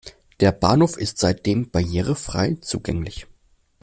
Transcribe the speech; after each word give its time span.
Der 0.39 0.51
Bahnhof 0.51 0.97
ist 0.97 1.19
seitdem 1.19 1.69
barrierefrei 1.69 2.55
zugänglich. 2.61 3.27